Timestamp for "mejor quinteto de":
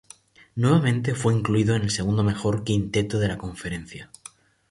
2.23-3.27